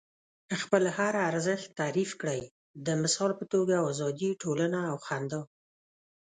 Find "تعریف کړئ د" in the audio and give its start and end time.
1.79-2.87